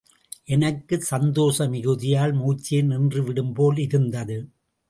எனக்கு 0.45 0.95
சந்தோச 1.01 1.67
மிகுதியால் 1.67 2.33
மூச்சே 2.35 2.79
நின்றுவிடும்போல் 2.87 3.79
இருந்தது. 3.79 4.39